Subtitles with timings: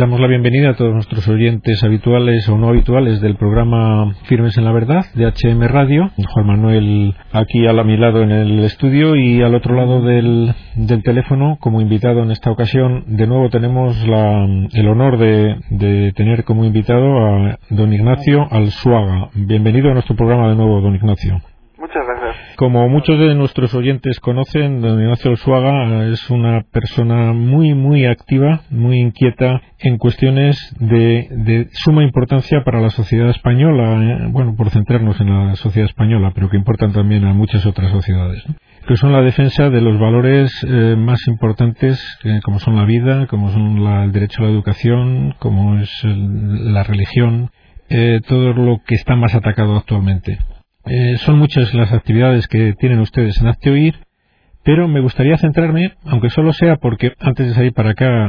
[0.00, 4.64] Damos la bienvenida a todos nuestros oyentes habituales o no habituales del programa Firmes en
[4.64, 6.08] la Verdad de HM Radio.
[6.26, 10.54] Juan Manuel aquí a mi lado en el estudio y al otro lado del,
[11.04, 13.04] teléfono como invitado en esta ocasión.
[13.08, 19.28] De nuevo tenemos el honor de, tener como invitado a don Ignacio Alsuaga.
[19.34, 21.42] Bienvenido a nuestro programa de nuevo, don Ignacio.
[21.76, 22.09] Muchas gracias.
[22.60, 28.60] Como muchos de nuestros oyentes conocen, don Ignacio Suaga es una persona muy, muy activa,
[28.68, 35.18] muy inquieta en cuestiones de, suma importancia para la sociedad española, eh, bueno, por centrarnos
[35.22, 38.44] en la sociedad española, pero que importan también a muchas otras sociedades.
[38.86, 43.26] que son la defensa de los valores eh, más importantes, eh, como son la vida,
[43.26, 47.48] como son el derecho a la educación, como es la religión,
[48.28, 50.38] todo lo que está más atacado actualmente.
[50.86, 53.94] Eh, son muchas las actividades que tienen ustedes en Hazte
[54.62, 58.28] pero me gustaría centrarme, aunque solo sea porque antes de salir para acá,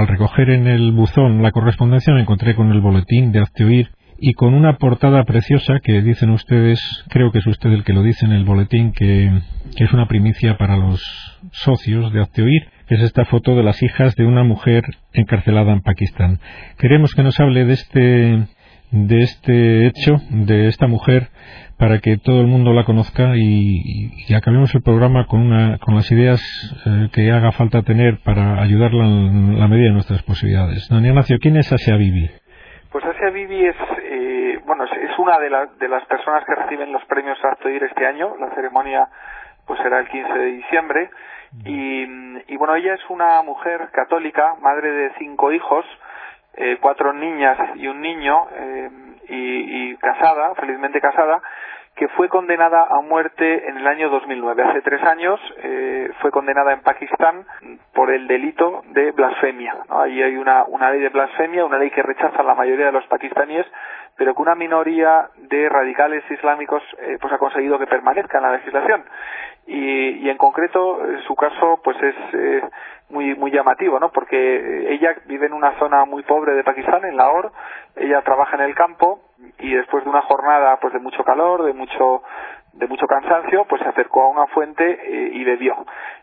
[0.00, 3.88] al recoger en el buzón la correspondencia, me encontré con el boletín de Hazte
[4.18, 8.02] y con una portada preciosa que dicen ustedes, creo que es usted el que lo
[8.02, 9.30] dice en el boletín, que,
[9.76, 11.02] es una primicia para los
[11.52, 12.44] socios de Hazte
[12.86, 14.82] que es esta foto de las hijas de una mujer
[15.12, 16.40] encarcelada en Pakistán.
[16.76, 18.46] Queremos que nos hable de este,
[18.92, 21.28] de este hecho, de esta mujer,
[21.78, 26.10] para que todo el mundo la conozca y, acabemos el programa con, una, con las
[26.12, 26.40] ideas
[26.86, 30.88] eh, que haga falta tener para ayudarla en la medida de nuestras posibilidades.
[30.88, 32.30] Don Ignacio, ¿quién es Asia Bibi?
[32.92, 37.04] Pues Asia Bibi es, eh, bueno, es una de, de, las personas que reciben los
[37.06, 38.36] premios Artoir este año.
[38.38, 39.08] La ceremonia
[39.66, 41.10] pues será el 15 de diciembre.
[41.64, 42.02] Y,
[42.52, 45.84] y bueno, ella es una mujer católica, madre de cinco hijos,
[46.54, 48.46] eh, cuatro niñas y un niño,
[49.28, 51.40] y, y casada, felizmente casada,
[52.00, 54.62] que fue condenada a muerte en el año 2009.
[54.62, 57.44] Hace tres años eh, fue condenada en Pakistán
[57.92, 59.76] por el delito de blasfemia.
[59.88, 63.06] Ahí hay una, una ley de blasfemia, una ley que rechaza la mayoría de los
[63.06, 63.66] pakistaníes,
[64.16, 68.52] pero que una minoría de radicales islámicos eh, pues ha conseguido que permanezca en la
[68.52, 69.04] legislación.
[69.66, 72.62] Y, y en concreto, eh, su caso pues es eh,
[73.10, 74.10] muy muy llamativo, ¿no?
[74.10, 77.50] Porque ella vive en una zona muy pobre de Pakistán, en Lahore.
[77.96, 79.20] Ella trabaja en el campo
[79.58, 82.22] y después de una jornada pues de mucho calor, de mucho
[82.72, 85.74] de mucho cansancio, pues se acercó a una fuente eh, y bebió.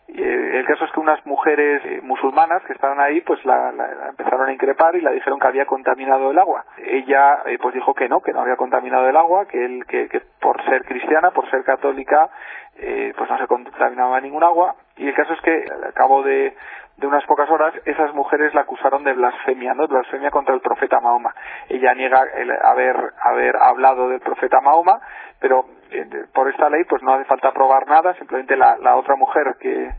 [0.08, 3.74] Eh, el caso es que unas mujeres eh, musulmanas que estaban ahí, pues la,
[4.09, 6.66] empezaron a increpar y la dijeron que había contaminado el agua.
[6.78, 10.22] Ella, pues dijo que no, que no había contaminado el agua, que, él, que, que
[10.40, 12.30] por ser cristiana, por ser católica,
[12.76, 14.76] pues no se contaminaba ningún agua.
[14.97, 16.56] Y el caso es que al cabo de,
[17.03, 19.88] unas pocas horas, esas mujeres la acusaron de blasfemia, ¿no?
[19.88, 21.34] Blasfemia contra el profeta Mahoma.
[21.69, 25.00] Ella niega el haber, haber hablado del profeta Mahoma,
[25.40, 29.16] pero eh, por esta ley pues no hace falta probar nada, simplemente la, la otra
[29.16, 29.91] mujer que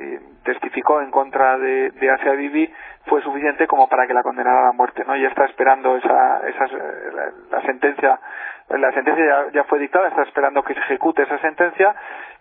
[0.00, 2.72] eh, testificó en contra de, Asia Bibi
[3.06, 5.14] fue suficiente como para que la condenara a muerte, ¿no?
[5.14, 6.66] Ella está esperando esa, esa
[7.50, 8.20] la, sentencia,
[8.68, 11.96] la sentencia ya, ya fue dictada, está esperando que se ejecute esa sentencia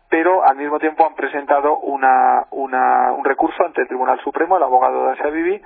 [0.09, 4.63] pero al mismo tiempo han presentado una, una, un recurso ante el Tribunal Supremo, el
[4.63, 5.61] abogado de Asia Bibi,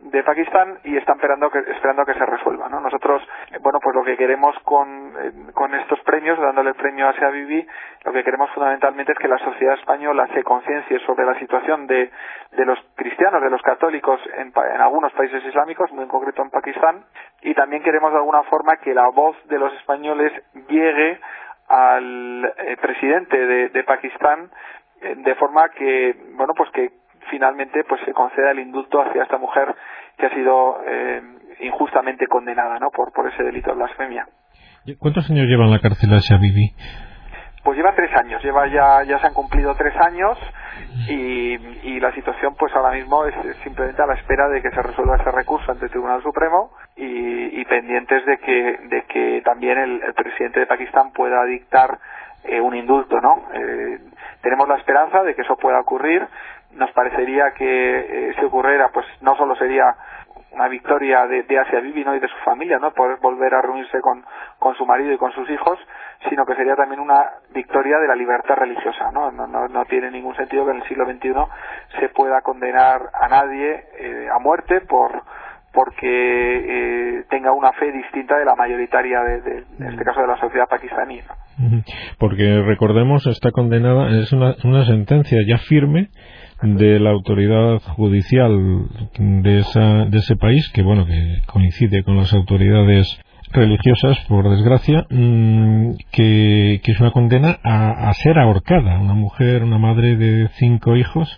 [0.00, 2.68] de Pakistán y están esperando que, esperando que se resuelva.
[2.68, 2.80] ¿no?
[2.80, 3.22] Nosotros,
[3.52, 7.10] eh, bueno, pues lo que queremos con, eh, con estos premios, dándole el premio a
[7.10, 7.66] Asia Bibi,
[8.04, 12.10] lo que queremos fundamentalmente es que la sociedad española se conciencie sobre la situación de,
[12.52, 16.50] de los cristianos, de los católicos en, en algunos países islámicos, muy en concreto en
[16.50, 17.04] Pakistán,
[17.40, 20.32] y también queremos de alguna forma que la voz de los españoles
[20.68, 21.20] llegue
[21.68, 24.50] al eh, presidente de, Pakistán
[25.02, 26.90] eh, de forma que bueno pues que
[27.30, 29.74] finalmente pues se conceda el indulto hacia esta mujer
[30.18, 31.22] que ha sido eh,
[31.60, 34.26] injustamente condenada no por por ese delito de blasfemia
[34.98, 36.74] ¿Cuántos años lleva en la cárcel a Bibi?
[37.64, 40.38] Pues lleva tres años, lleva ya, ya se han cumplido tres años
[41.08, 44.82] y, y la situación pues ahora mismo es, simplemente a la espera de que se
[44.82, 49.78] resuelva ese recurso ante el Tribunal Supremo y, y pendientes de que, de que también
[49.78, 51.98] el, el presidente de Pakistán pueda dictar
[52.44, 53.44] eh, un indulto, ¿no?
[53.54, 53.98] Eh,
[54.42, 56.26] tenemos la esperanza de que eso pueda ocurrir.
[56.72, 57.64] Nos parecería que
[58.28, 59.94] eh, si ocurriera, pues no solo sería
[60.54, 62.14] una victoria de, de Asia Bibi ¿no?
[62.14, 62.92] y de su familia, ¿no?
[62.92, 64.24] Poder volver a reunirse con,
[64.58, 65.78] con su marido y con sus hijos,
[66.28, 69.10] sino que sería también una victoria de la libertad religiosa.
[69.12, 69.30] ¿no?
[69.30, 73.28] No, no, no tiene ningún sentido que en el siglo XXI se pueda condenar a
[73.28, 75.22] nadie eh, a muerte por
[75.74, 80.36] porque eh, tenga una fe distinta de la mayoritaria, de, en este caso de la
[80.36, 81.20] sociedad pakistaní.
[82.20, 86.10] Porque recordemos, está condenada, es una, una sentencia ya firme
[86.64, 88.86] de la autoridad judicial
[89.18, 93.20] de, esa, de ese país, que bueno, que coincide con las autoridades
[93.52, 98.98] religiosas, por desgracia, mm, que, es una condena a, a, ser ahorcada.
[98.98, 101.28] Una mujer, una madre de cinco hijos,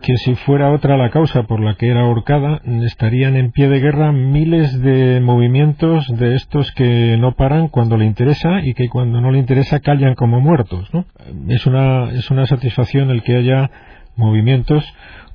[0.00, 3.80] que si fuera otra la causa por la que era ahorcada, estarían en pie de
[3.80, 9.20] guerra miles de movimientos de estos que no paran cuando le interesa y que cuando
[9.20, 10.88] no le interesa callan como muertos.
[10.94, 11.04] ¿no?
[11.48, 13.70] Es, una, es una satisfacción el que haya
[14.20, 14.84] movimientos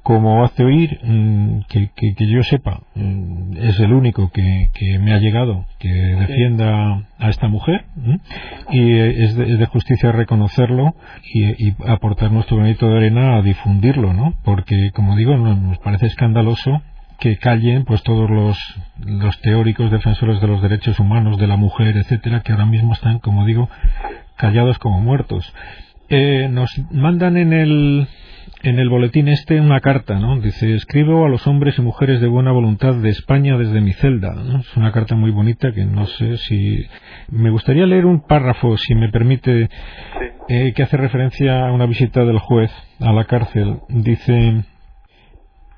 [0.05, 5.13] como hace oír, mm, que, que, yo sepa, mm, es el único que, que, me
[5.13, 7.85] ha llegado que defienda a esta mujer
[8.69, 10.93] y es de, justicia reconocerlo
[11.33, 14.35] y, aportar nuestro granito de arena a difundirlo, ¿no?
[14.43, 16.83] Porque, como digo, nos parece escandaloso
[17.19, 18.59] que callen pues todos los,
[18.99, 23.17] los teóricos defensores de los derechos humanos de la mujer, etcétera, que ahora mismo están,
[23.17, 23.69] como digo,
[24.35, 25.51] callados como muertos.
[26.09, 28.07] Eh, nos mandan en el
[28.63, 30.39] en el boletín este una carta, ¿no?
[30.39, 34.33] Dice, escribo a los hombres y mujeres de buena voluntad de España desde mi celda.
[34.59, 36.85] Es una carta muy bonita que no sé si...
[37.29, 39.69] Me gustaría leer un párrafo, si me permite,
[40.49, 43.79] eh, que hace referencia a una visita del juez a la cárcel.
[43.89, 44.63] Dice,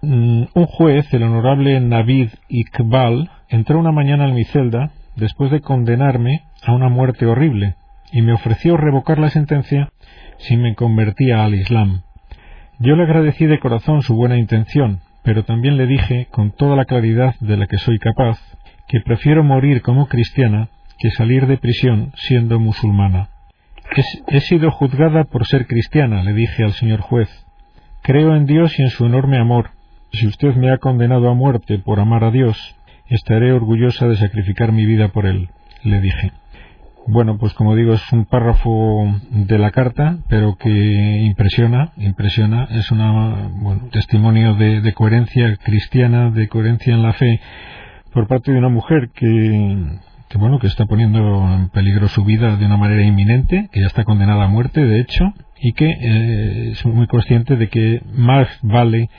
[0.02, 5.62] mm, un juez, el honorable Navid Iqbal, entró una mañana en mi celda después de
[5.62, 7.76] condenarme a una muerte horrible
[8.12, 9.90] y me ofreció revocar la sentencia
[10.38, 12.04] si me convertía al Islam.
[12.80, 16.86] Yo le agradecí de corazón su buena intención, pero también le dije, con toda la
[16.86, 18.40] claridad de la que soy capaz,
[18.88, 20.70] que prefiero morir como cristiana
[21.00, 23.30] que salir de prisión siendo musulmana.
[24.28, 27.30] He, sido juzgada por ser cristiana, le dije al señor juez.
[28.04, 29.72] Creo en Dios y en su enorme amor.
[30.12, 32.76] Si usted me ha condenado a muerte por amar a Dios,
[33.08, 35.50] estaré orgullosa de sacrificar mi vida por él,
[35.84, 36.32] le dije.
[37.10, 42.68] Bueno, pues como digo, es un párrafo de la carta, pero que impresiona, impresiona.
[42.70, 47.40] Es un testimonio de, coherencia cristiana, de coherencia en la fe,
[48.12, 52.58] por parte de una mujer que, que, bueno, que está poniendo en peligro su vida
[52.58, 56.72] de una manera inminente, que ya está condenada a muerte, de hecho, y que eh,
[56.72, 59.10] es muy consciente de que más vale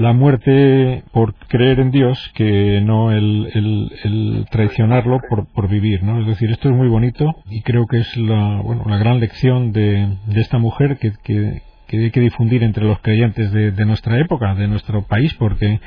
[0.00, 6.20] la muerte por creer en Dios que no el, traicionarlo por, por, vivir, ¿no?
[6.20, 9.72] Es decir, esto es muy bonito y creo que es la, bueno, la gran lección
[9.72, 13.84] de, de esta mujer que, que, que, hay que difundir entre los creyentes de, de,
[13.84, 15.80] nuestra época, de nuestro país, porque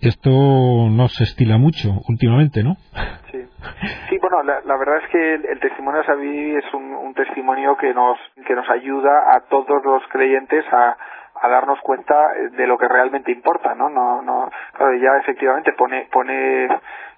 [0.00, 2.76] esto no se estila mucho últimamente, ¿no?
[3.32, 3.38] Sí.
[4.08, 7.76] Sí, bueno, la, la verdad es que el, testimonio de Sabi es un, un testimonio
[7.76, 8.16] que nos,
[8.46, 10.96] que nos ayuda a todos los creyentes a,
[11.40, 13.88] a darnos cuenta de lo que realmente importa, ¿no?
[13.88, 14.50] No, no,
[15.00, 16.68] ya efectivamente pone, pone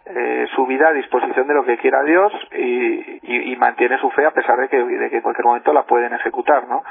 [0.06, 4.25] eh, su vida a disposición de lo que quiera Dios y, y, mantiene su fe
[4.25, 6.82] a pesar de que, de que en cualquier momento la pueden ejecutar, ¿no?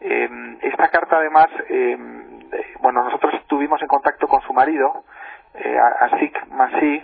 [0.00, 0.28] Eh,
[0.62, 1.96] esta carta además, eh,
[2.80, 5.04] bueno, nosotros estuvimos en contacto con su marido,
[5.54, 7.02] eh, Asik Masih,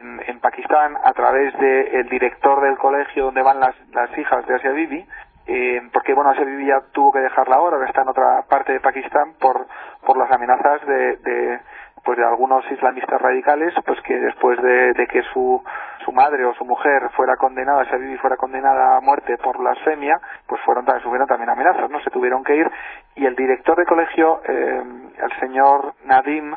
[0.00, 4.56] en, en, Pakistán a través del director del colegio donde van las, las hijas de
[4.56, 5.06] Asia Bibi
[5.46, 8.80] eh, porque bueno, ese ya tuvo que dejarla ahora, ahora está en otra parte de
[8.80, 9.66] Pakistán por,
[10.06, 11.60] por las amenazas de, de
[12.04, 15.62] pues de algunos islamistas radicales pues que después de, que su,
[16.04, 20.60] su madre o su mujer fuera condenada, Shabibi fuera condenada a muerte por blasfemia, pues
[20.62, 22.00] fueron sufrieron también amenazas, ¿no?
[22.00, 22.70] Se tuvieron que ir
[23.16, 24.82] y el director de colegio, eh,
[25.16, 26.54] el señor Nadim,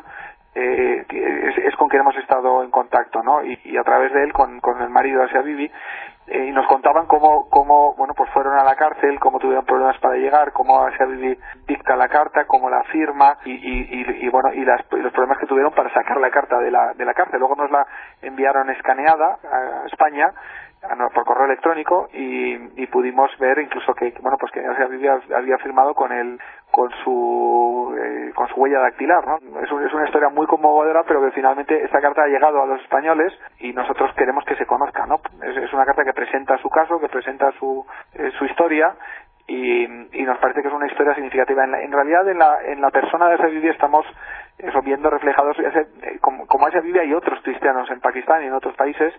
[0.54, 3.42] eh, es, es, con quien hemos estado en contacto, ¿no?
[3.44, 5.42] Y, a través de él con, con el marido de Asia
[6.30, 9.98] eh, y nos contaban cómo, cómo, bueno, pues fueron a la cárcel, cómo tuvieron problemas
[9.98, 14.64] para llegar, cómo Bibi dicta la carta, cómo la firma y, y, y, bueno, y,
[14.64, 17.38] las, los problemas que tuvieron para sacar la carta de la, de la cárcel.
[17.38, 17.86] Luego nos la
[18.22, 20.32] enviaron escaneada a España
[21.12, 25.92] por correo electrónico y, y, pudimos ver incluso que bueno pues que había, había firmado
[25.94, 26.38] con el
[26.70, 31.20] con su eh, con su huella dactilar no es, es, una historia muy conmovedora pero
[31.22, 35.06] que finalmente esta carta ha llegado a los españoles y nosotros queremos que se conozca
[35.06, 38.94] no es, una carta que presenta su caso que presenta su eh, su historia
[39.50, 41.64] y, y, nos parece que es una historia significativa.
[41.64, 44.04] En, en realidad, en la, en la persona de ese Bibi estamos
[44.58, 48.52] eso, viendo reflejados, ese, como, como ese Bibi hay otros cristianos en Pakistán y en
[48.52, 49.14] otros países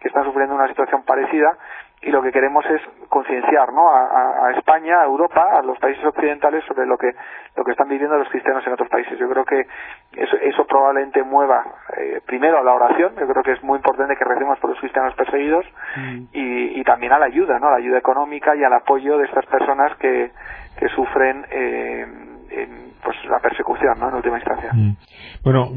[0.00, 1.56] que están sufriendo una situación parecida
[2.02, 3.90] y lo que queremos es concienciar ¿no?
[3.90, 7.12] a, a, España, a Europa, a los países occidentales sobre lo que
[7.56, 9.18] lo que están viviendo los cristianos en otros países.
[9.18, 9.66] Yo creo que
[10.12, 11.64] eso, eso probablemente mueva
[11.96, 13.14] eh, primero a la oración.
[13.18, 16.18] Yo creo que es muy importante que recemos por los cristianos perseguidos mm.
[16.32, 17.66] y, y, también a la ayuda, ¿no?
[17.66, 20.30] A la ayuda económica y al apoyo de estas personas que,
[20.78, 22.06] que sufren eh,
[22.50, 24.08] en, pues la persecución, ¿no?
[24.08, 24.72] En última instancia.
[24.72, 24.96] Mm.
[25.44, 25.68] Bueno,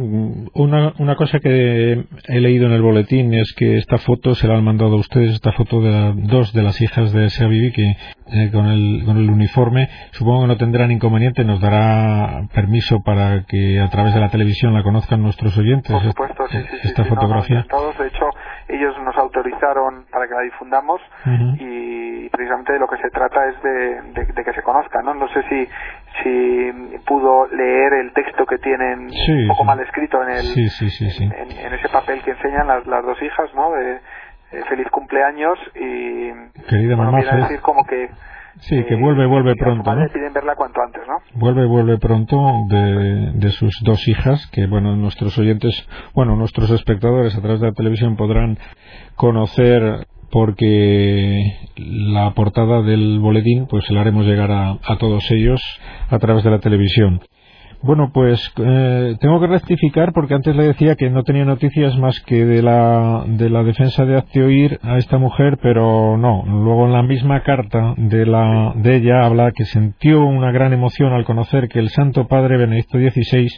[0.54, 4.56] una, una cosa que he leído en el boletín es que esta foto se la
[4.56, 7.96] han mandado a ustedes, esta foto de dos de las hijas de Sea Bibi que
[8.34, 13.44] eh, con, el, con el uniforme, supongo que no tendrán inconveniente, nos dará permiso para
[13.44, 15.92] que a través de la televisión la conozcan nuestros oyentes.
[15.92, 17.66] Por supuesto, sí, sí, esta fotografía.
[18.00, 18.30] de hecho,
[18.68, 18.96] ellos
[19.42, 21.02] autorizaron para que la difundamos
[21.60, 25.14] y, precisamente de lo que se trata es de, que se conozcan, ¿no?
[25.14, 25.68] No sé si,
[26.24, 31.90] si pudo leer el texto que tienen un poco mal escrito en, el, en, ese
[31.90, 33.72] papel que enseñan las, las dos hijas, ¿no?
[33.72, 34.00] De,
[34.68, 36.30] feliz cumpleaños y
[36.68, 38.10] querida mamá decir como que
[38.60, 39.96] Sí, que vuelve, vuelve pronto.
[39.96, 40.02] ¿no?
[40.02, 41.40] deciden verla cuanto antes, ¿no?
[41.40, 47.36] Vuelve, vuelve pronto de, de, sus dos hijas, que bueno, nuestros oyentes, bueno, nuestros espectadores
[47.36, 48.58] a través de la televisión podrán
[49.16, 51.42] conocer porque
[51.76, 55.62] la portada del boletín pues se la haremos llegar a, a todos ellos
[56.10, 57.22] a través de la televisión.
[57.84, 62.20] Bueno, pues eh, tengo que rectificar porque antes le decía que no tenía noticias más
[62.22, 66.44] que de la, de la defensa de Acteoir a esta mujer, pero no.
[66.46, 71.12] Luego en la misma carta de, la, de ella habla que sintió una gran emoción
[71.14, 73.50] al conocer que el Santo Padre Benedicto XVI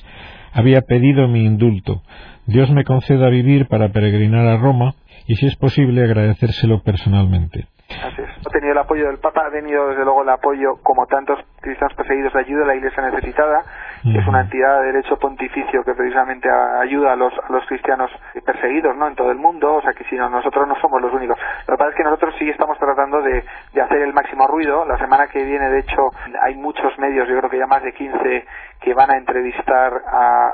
[0.53, 2.01] había pedido mi indulto.
[2.45, 4.95] Dios me conceda vivir para peregrinar a Roma
[5.27, 7.67] y, si es posible, agradecérselo personalmente.
[8.03, 8.29] Así es.
[8.45, 11.95] Ha tenido el apoyo del Papa, ha tenido desde luego el apoyo, como tantos cristianos
[11.95, 13.63] perseguidos, de ayuda a la Iglesia necesitada,
[14.03, 18.11] que es una entidad de derecho pontificio que precisamente ayuda a los, a los cristianos
[18.45, 19.07] perseguidos ¿no?
[19.07, 21.37] en todo el mundo, o sea que si no, nosotros no somos los únicos.
[21.67, 24.85] Lo que pasa es que nosotros sí estamos tratando de, de hacer el máximo ruido.
[24.85, 27.93] La semana que viene, de hecho, hay muchos medios, yo creo que ya más de
[27.93, 28.45] 15,
[28.81, 29.93] que van a entrevistar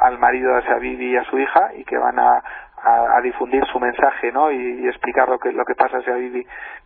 [0.01, 2.43] al marido de Sabibi y a su hija y que van a,
[2.83, 4.51] a, difundir su mensaje ¿no?
[4.51, 5.97] y, explicar lo que, lo que pasa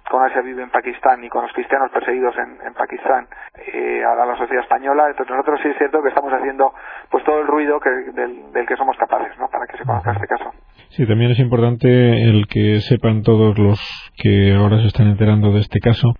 [0.10, 3.28] con Asia Vivi en Pakistán y con los cristianos perseguidos en, en Pakistán
[3.74, 5.08] eh, a la sociedad española.
[5.10, 6.74] Entonces nosotros sí es cierto que estamos haciendo
[7.10, 9.48] pues todo el ruido que, del, del, que somos capaces ¿no?
[9.50, 10.52] para que se conozca este caso.
[10.90, 13.80] Sí, también es importante el que sepan todos los
[14.18, 16.14] que ahora se están enterando de este caso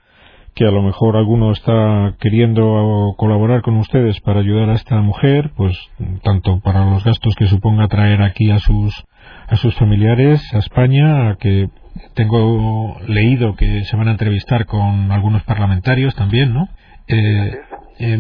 [0.56, 5.52] que a lo mejor alguno está queriendo colaborar con ustedes para ayudar a esta mujer,
[5.56, 5.76] pues
[6.24, 9.04] tanto para los gastos que suponga traer aquí a sus
[9.54, 11.70] a sus familiares a España, que
[12.16, 16.68] tengo leído que se van a entrevistar con algunos parlamentarios también, ¿no?
[17.08, 17.62] Eh,
[18.00, 18.18] eh,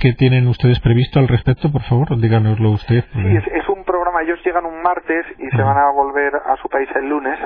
[0.00, 2.16] ¿Qué tienen ustedes previsto al respecto, por favor?
[2.20, 3.04] Díganoslo usted.
[3.12, 6.68] Sí, es, un programa, ellos llegan un martes y se van a volver a su
[6.68, 7.38] país el lunes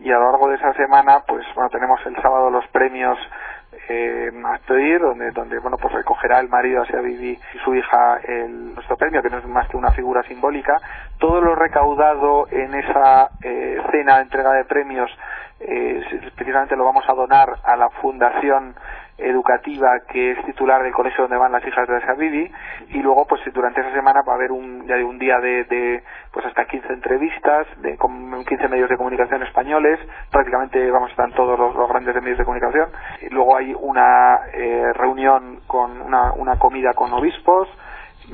[0.00, 3.16] y a lo largo de esa semana, pues bueno, tenemos el sábado los premios
[3.88, 4.30] eh,
[4.80, 8.96] ir donde, donde bueno, pues recogerá el marido hacia Vivi y su hija el, nuestro
[8.96, 10.80] premio, que no es más que una figura simbólica.
[11.18, 15.10] Todo lo recaudado en esa eh, cena de entrega de premios,
[15.60, 16.02] eh,
[16.34, 18.74] precisamente lo vamos a donar a la Fundación
[19.18, 22.50] educativa que es titular del colegio donde van las hijas de Sabibi
[22.88, 25.64] y luego pues durante esa semana va a haber un ya de un día de,
[25.64, 26.02] de
[26.32, 30.00] pues hasta 15 entrevistas de con 15 medios de comunicación españoles.
[30.30, 32.88] Prácticamente vamos a estar todos los, grandes medios de comunicación.
[33.20, 37.68] Y luego hay una eh, reunión con una, una comida con obispos.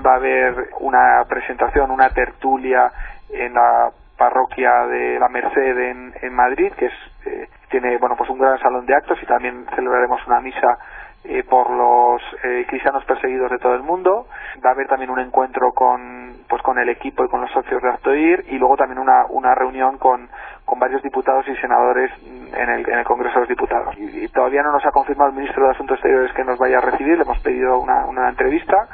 [0.04, 2.90] Va a haber una presentación una tertulia
[3.30, 6.92] en la parroquia de la Merced en, en Madrid, que es,
[7.26, 10.78] eh, tiene bueno pues un gran salón de actos y también celebraremos una misa
[11.24, 14.26] eh, por los eh, cristianos perseguidos de todo el mundo.
[14.64, 17.82] Va a haber también un encuentro con pues con el equipo y con los socios
[17.82, 20.28] de Actoir y luego también una, una reunión con,
[20.64, 23.94] con varios diputados y senadores en el, en el Congreso de los Diputados.
[23.98, 26.82] Y, todavía no nos ha confirmado el ministro de Asuntos Exteriores que nos vaya a
[26.82, 28.88] recibir, le hemos pedido una, una entrevista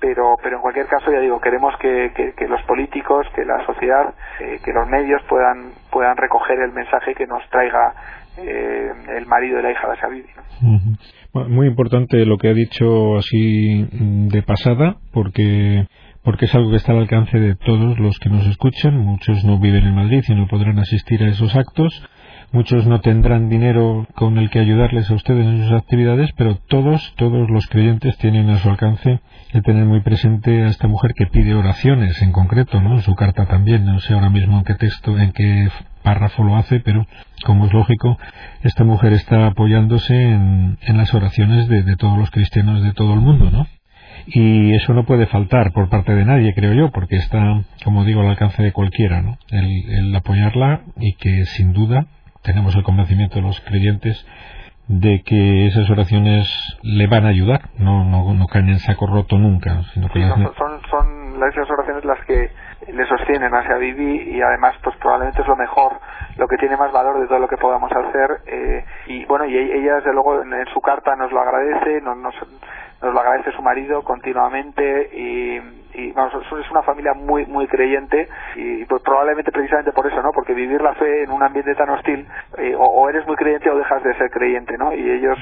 [0.00, 4.14] pero, pero en cualquier caso, ya digo, queremos que, que, los políticos, que la sociedad,
[4.40, 7.94] eh, que los medios puedan, puedan recoger el mensaje que nos traiga
[8.36, 10.28] eh, el marido de la hija de Sabidi.
[11.32, 15.86] Muy importante lo que ha dicho así mm, de pasada, porque
[16.24, 18.96] porque es algo que está al alcance de todos los que nos escuchan.
[18.96, 22.02] Muchos no viven en Madrid y no podrán asistir a esos actos.
[22.52, 27.14] Muchos no tendrán dinero con el que ayudarles a ustedes en sus actividades, pero todos,
[27.16, 29.20] todos los creyentes tienen a su alcance
[29.52, 32.94] el tener muy presente a esta mujer que pide oraciones en concreto, ¿no?
[32.94, 35.68] En su carta también, no sé ahora mismo en qué texto, en qué
[36.02, 37.06] párrafo lo hace, pero
[37.44, 38.18] como es lógico,
[38.62, 43.20] esta mujer está apoyándose en, las oraciones de, de todos los cristianos de todo el
[43.20, 43.66] mundo, ¿no?
[44.26, 48.20] y eso no puede faltar por parte de nadie, creo yo, porque está, como digo,
[48.20, 49.38] al alcance de cualquiera, ¿no?
[49.50, 52.06] El, el, apoyarla y que sin duda
[52.44, 54.24] tenemos el convencimiento de los creyentes
[54.86, 56.46] de que esas oraciones
[56.82, 59.82] le van a ayudar, no, no, no caen en saco roto nunca.
[59.94, 62.50] Sino que son, son esas oraciones las que
[62.92, 65.92] le sostienen hacia Vivi y además pues probablemente es lo mejor,
[66.36, 69.56] lo que tiene más valor de todo lo que podamos hacer eh, y bueno, y
[69.56, 72.34] ella desde luego en, su carta nos lo agradece, nos, nos,
[73.02, 78.28] nos lo agradece su marido continuamente y y vamos, es una familia muy muy creyente
[78.56, 80.30] y pues probablemente precisamente por eso, ¿no?
[80.32, 82.26] Porque vivir la fe en un ambiente tan hostil
[82.58, 84.92] eh, o, eres muy creyente o dejas de ser creyente, ¿no?
[84.92, 85.38] Y ellos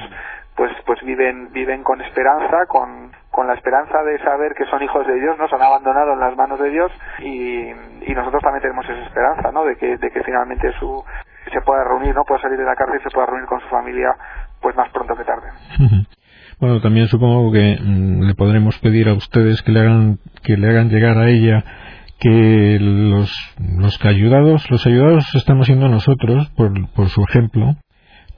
[0.54, 5.06] pues pues viven viven con esperanza, con con la esperanza de saber que son hijos
[5.06, 5.48] de Dios, ¿no?
[5.48, 7.70] Son abandonados en las manos de Dios y,
[8.02, 9.64] y nosotros también tenemos esa esperanza, ¿no?
[9.64, 11.02] De que de que finalmente su
[11.50, 13.68] se pueda reunir, no pueda salir de la cárcel y se pueda reunir con su
[13.68, 14.14] familia
[14.60, 15.48] pues más pronto que tarde.
[16.62, 20.68] Bueno, también supongo que mm, le podremos pedir a ustedes que le hagan que le
[20.68, 21.64] hagan llegar a ella
[22.20, 27.74] que los, los que ayudados, los ayudados estamos siendo nosotros por, por su ejemplo,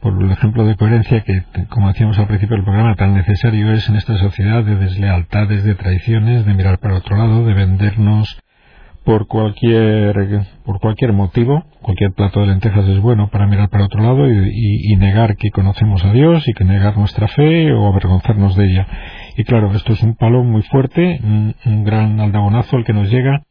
[0.01, 3.91] por el ejemplo de coherencia que, como decíamos al principio del programa, tan necesario es
[3.91, 8.39] en esta sociedad de deslealtades, de traiciones, de mirar para otro lado, de vendernos
[9.05, 14.03] por cualquier por cualquier motivo cualquier plato de lentejas es bueno para mirar para otro
[14.03, 18.65] lado y, negar que conocemos a Dios y que negar nuestra fe o avergonzarnos de
[18.65, 18.87] ella
[19.37, 23.11] y claro esto es un palo muy fuerte un, un gran aldabonazo el que nos
[23.11, 23.43] llega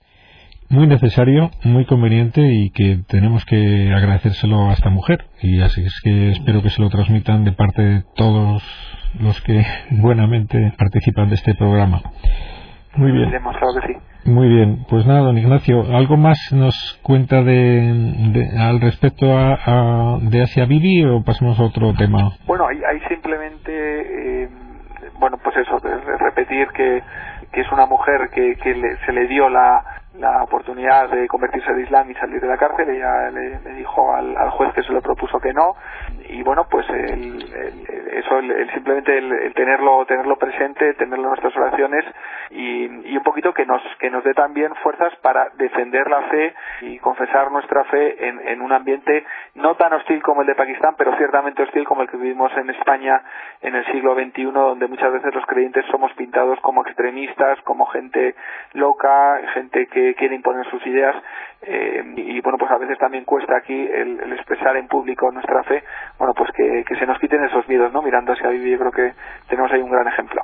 [0.73, 5.25] muy necesario, muy conveniente y que tenemos que agradecérselo a esta mujer.
[5.41, 8.63] Y así es que espero que se lo transmitan de parte de todos
[9.19, 12.01] los que buenamente participan de este programa.
[12.95, 13.29] Muy bien.
[14.25, 20.43] Muy bien, pues nada, don Ignacio, ¿algo más nos cuenta de, al respecto a, de
[20.43, 22.31] Asia Bibi o pasamos a otro tema?
[22.47, 24.49] Bueno, hay, simplemente, eh,
[25.19, 25.77] bueno, pues eso,
[26.19, 27.03] repetir que,
[27.51, 29.83] que es una mujer que, que se le dio la,
[30.19, 32.89] la oportunidad de convertirse de Islam y salir de la cárcel.
[32.89, 35.75] Ella le, dijo al, juez que se lo propuso que no.
[36.29, 37.43] Y bueno, pues el,
[38.13, 42.05] eso, el, simplemente el, tenerlo tenerlo presente, tenerlo en nuestras oraciones
[42.51, 46.97] y, un poquito que nos que nos dé también fuerzas para defender la fe y
[46.99, 49.25] confesar nuestra fe en, en un ambiente
[49.55, 52.69] no tan hostil como el de Pakistán, pero ciertamente hostil como el que vivimos en
[52.69, 53.21] España
[53.61, 58.35] en el siglo XXI, donde muchas veces los creyentes somos pintados como extremistas, como gente
[58.73, 61.15] loca, gente que quiere imponer sus ideas
[61.65, 65.83] eh, y bueno pues a veces también cuesta aquí el, expresar en público nuestra fe
[66.17, 69.13] bueno pues que, se nos quiten esos miedos no mirando hacia Vivi yo creo que
[69.49, 70.41] tenemos ahí un gran ejemplo.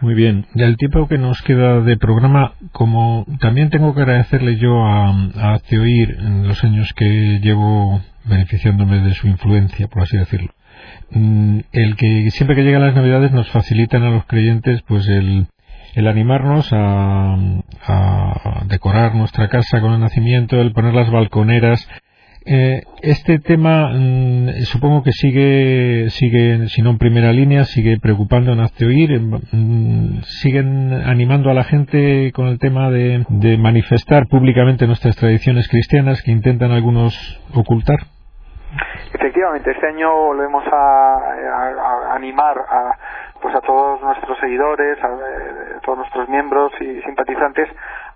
[0.00, 4.56] Muy bien, ya el tiempo que nos queda de programa, como también tengo que agradecerle
[4.56, 10.52] yo a, a en los años que llevo beneficiándome de su influencia, por así decirlo,
[11.10, 15.46] mm, el que siempre que llegan las navidades nos facilitan a los creyentes pues el,
[15.94, 17.36] el animarnos a,
[18.66, 21.88] decorar nuestra casa con el nacimiento, el poner las balconeras.
[22.46, 28.52] Eh, este tema mm, supongo que sigue, sigue, si no en primera línea, sigue preocupando
[28.52, 29.20] en Azteoir.
[29.20, 33.24] Mm, siguen animando a la gente con el tema de,
[33.58, 38.06] manifestar públicamente nuestras tradiciones cristianas que intentan algunos ocultar.
[39.12, 42.96] Efectivamente, este año volvemos a animar a,
[43.40, 47.68] pues a todos nuestros seguidores, a, eh, todos nuestros miembros y simpatizantes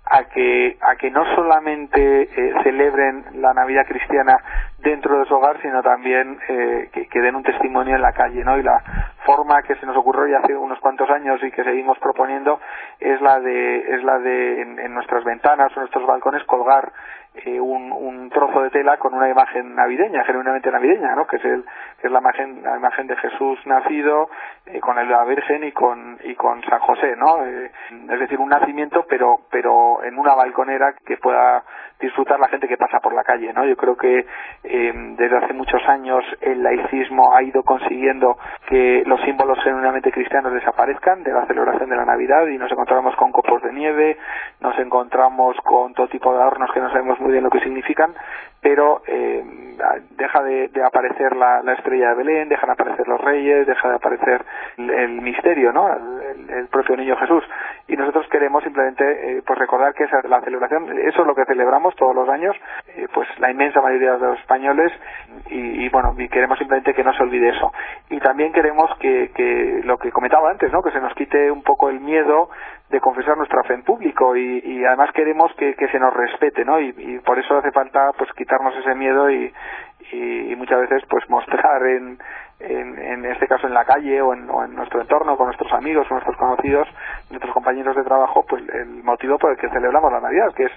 [0.05, 4.37] a que a que no solamente eh, celebren la Navidad cristiana
[4.77, 8.57] dentro de su hogar, sino también eh, que, den un testimonio en la calle, ¿no?
[8.59, 8.83] Y la
[9.25, 12.59] forma que se nos ocurrió ya hace unos cuantos años y que seguimos proponiendo
[12.99, 16.91] es la de es la de en, nuestras ventanas o nuestros balcones colgar
[17.43, 21.27] eh, un, un, trozo de tela con una imagen navideña, genuinamente navideña, ¿no?
[21.27, 21.65] Que es el
[21.99, 24.29] que es la imagen la imagen de Jesús nacido
[24.65, 27.45] eh, con la Virgen y con y con San José, ¿no?
[27.45, 27.71] Eh,
[28.09, 31.63] es decir, un nacimiento, pero pero en una balconera que pueda
[31.99, 33.65] disfrutar la gente que pasa por la calle, ¿no?
[33.65, 34.25] Yo creo que
[34.63, 40.53] eh, desde hace muchos años el laicismo ha ido consiguiendo que los símbolos genuinamente cristianos
[40.53, 44.17] desaparezcan de la celebración de la Navidad y nos encontramos con copos de nieve,
[44.59, 48.13] nos encontramos con todo tipo de adornos que no sabemos muy bien lo que significan,
[48.65, 49.43] pero eh,
[50.17, 54.43] deja de, aparecer la, estrella de Belén, dejan de aparecer los reyes, deja de aparecer
[54.77, 55.87] el, misterio, ¿no?
[56.49, 57.43] El, propio niño Jesús.
[57.87, 61.45] Y nosotros queremos simplemente eh, pues recordar que esa, la celebración, eso es lo que
[61.45, 62.55] celebramos todos los años,
[62.95, 64.91] eh, pues la inmensa mayoría de los españoles
[65.47, 67.71] y, bueno, y queremos simplemente que no se olvide eso.
[68.09, 70.81] Y también queremos que, lo que comentaba antes, ¿no?
[70.81, 72.49] Que se nos quite un poco el miedo
[72.89, 76.79] de confesar nuestra fe en público y, además queremos que, se nos respete, ¿no?
[76.79, 79.53] Y, por eso hace falta pues quitarnos ese miedo y,
[80.11, 82.17] y muchas veces pues mostrar en,
[82.59, 86.37] en, este caso en la calle o en, nuestro entorno con nuestros amigos, con nuestros
[86.37, 86.87] conocidos,
[87.29, 90.71] nuestros compañeros de trabajo, pues el motivo por el que celebramos la Navidad, que es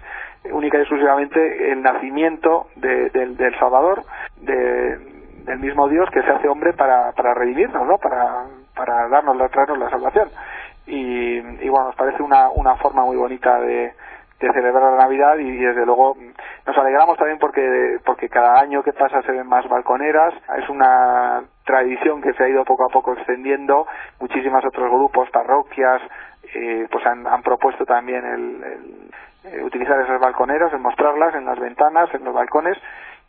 [0.52, 4.02] única y exclusivamente el nacimiento del Salvador,
[4.40, 7.98] del mismo Dios que se hace hombre para, para redimirnos, ¿no?
[7.98, 10.28] Para, para darnos, traernos la salvación
[10.86, 13.92] y, bueno, nos parece una, una forma muy bonita de,
[14.40, 16.16] de celebrar la Navidad y, desde luego
[16.66, 20.34] nos alegramos también porque porque cada año que pasa se ven más balconeras.
[20.58, 23.86] Es una tradición que se ha ido poco a poco extendiendo.
[24.20, 26.02] Muchísimas otros grupos parroquias
[26.54, 29.10] eh, pues han, han, propuesto también el, el,
[29.52, 32.78] eh, utilizar esas balconeras en mostrarlas en las ventanas en los balcones.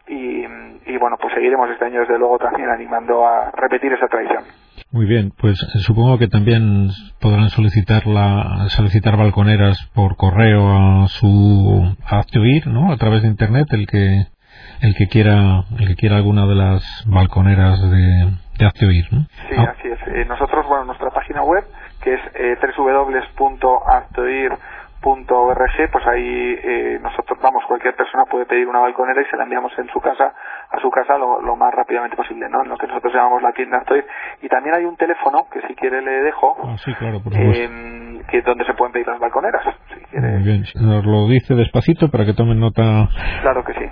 [0.08, 0.44] Y,
[0.86, 4.44] y bueno pues seguiremos este año desde luego también animando a repetir esa tradición
[4.92, 6.90] muy bien, pues supongo que también
[7.22, 12.24] podrán solicitar la, solicitar balconeras por correo a su a
[12.66, 12.92] ¿no?
[12.92, 14.26] A través de internet el que
[14.82, 19.06] el que quiera el que quiera alguna de las balconeras de, oír.
[19.12, 19.28] ¿no?
[19.48, 19.74] Sí, ah.
[19.78, 20.00] así es.
[20.08, 21.64] Eh, nosotros, bueno, nuestra página web,
[22.02, 22.58] que es eh,
[25.02, 29.44] www.hazteoir.org pues ahí eh, nosotros vamos cualquier persona puede pedir una balconera y se la
[29.44, 30.34] enviamos en su casa
[30.70, 33.52] a su casa lo, lo más rápidamente posible no en lo que nosotros llamamos la
[33.54, 34.06] tienda Hazteoir
[34.42, 38.22] y también hay un teléfono que si quiere le dejo ah, sí, claro, por eh,
[38.30, 40.28] que donde se pueden pedir las balconeras si quiere.
[40.28, 43.10] Muy bien, nos lo dice despacito para que tomen nota.
[43.42, 43.86] Claro que sí.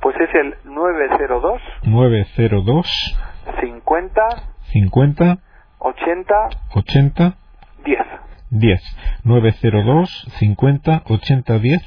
[0.00, 2.86] Pues es el 902 902
[3.60, 4.22] 50
[4.72, 5.38] 50
[5.78, 6.34] 80
[6.74, 7.34] 80
[7.84, 8.21] 10
[8.52, 8.80] 10
[9.24, 11.82] 902 50 80 10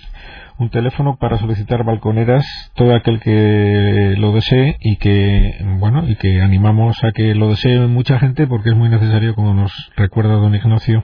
[0.58, 6.42] un teléfono para solicitar balconeras todo aquel que lo desee y que bueno y que
[6.42, 10.56] animamos a que lo desee mucha gente porque es muy necesario como nos recuerda don
[10.56, 11.04] Ignacio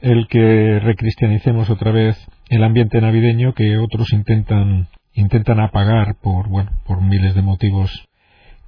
[0.00, 2.16] el que recristianicemos otra vez
[2.48, 8.08] el ambiente navideño que otros intentan intentan apagar por bueno por miles de motivos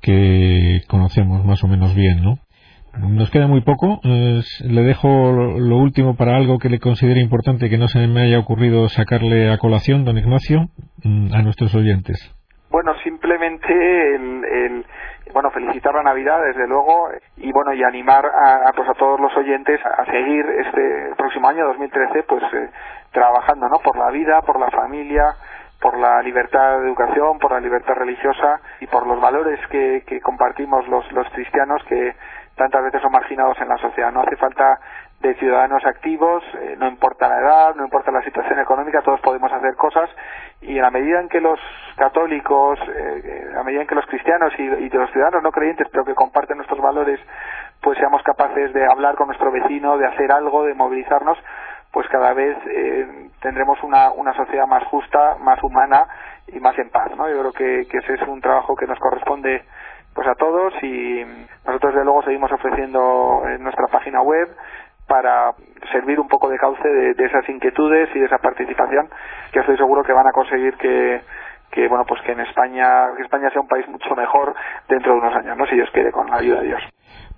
[0.00, 2.38] que conocemos más o menos bien, ¿no?
[2.98, 4.00] Nos queda muy poco.
[4.02, 5.08] le dejo
[5.58, 9.52] lo último para algo que le considere importante que no se me haya ocurrido sacarle
[9.52, 10.68] a colación, don Ignacio,
[11.04, 12.18] mm, a nuestros oyentes.
[12.70, 14.84] Bueno, simplemente el,
[15.32, 19.36] bueno felicitar la Navidad desde luego y bueno y animar a, pues a todos los
[19.36, 22.70] oyentes a seguir este próximo año 2013 pues eh,
[23.12, 25.34] trabajando no por la vida, por la familia,
[25.80, 30.20] por la libertad de educación, por la libertad religiosa y por los valores que, que
[30.20, 32.14] compartimos los, los cristianos que
[32.56, 34.10] tantas veces son marginados en la sociedad.
[34.10, 34.80] No hace falta
[35.20, 39.50] de ciudadanos activos, eh, no importa la edad, no importa la situación económica, todos podemos
[39.50, 40.10] hacer cosas
[40.60, 41.58] y en la medida en que los
[41.96, 46.04] católicos, eh, a medida en que los cristianos y, y los ciudadanos no creyentes, pero
[46.04, 47.18] que comparten nuestros valores,
[47.80, 51.38] pues seamos capaces de hablar con nuestro vecino, de hacer algo, de movilizarnos,
[51.92, 56.06] pues cada vez eh, tendremos una, una sociedad más justa, más humana
[56.48, 57.28] y más en paz, ¿no?
[57.28, 59.64] Yo creo que ese es un trabajo que nos corresponde
[60.16, 61.22] pues a todos y
[61.66, 64.48] nosotros de luego seguimos ofreciendo en nuestra página web
[65.06, 65.52] para
[65.92, 69.08] servir un poco de cauce de, de, esas inquietudes y de esa participación
[69.52, 71.20] que estoy seguro que van a conseguir que,
[71.70, 74.54] que bueno pues que en España que España sea un país mucho mejor
[74.88, 76.82] dentro de unos años no si Dios quiere con la ayuda de Dios.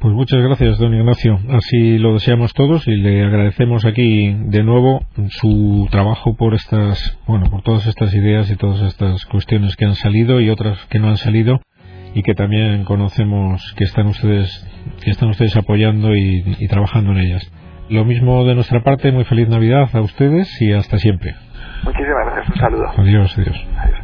[0.01, 1.39] Pues muchas gracias, don Ignacio.
[1.51, 7.51] Así lo deseamos todos y le agradecemos aquí de nuevo su trabajo por estas, bueno,
[7.51, 11.09] por todas estas ideas y todas estas cuestiones que han salido y otras que no
[11.09, 11.61] han salido
[12.19, 14.67] y que también conocemos que están ustedes,
[15.05, 17.49] que están ustedes apoyando y, y trabajando en ellas.
[17.91, 21.37] Lo mismo de nuestra parte, muy feliz Navidad a ustedes y hasta siempre.
[21.85, 22.87] Muchísimas gracias, un saludo.
[22.97, 23.67] Adiós, adiós.
[23.79, 23.98] adiós.